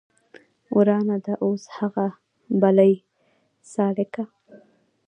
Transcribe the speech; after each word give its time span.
ورانه 0.77 1.17
ده 1.25 1.33
اوس 1.45 1.63
هغه 1.77 2.07
بلۍ 2.61 2.93
سالکه 3.73 4.23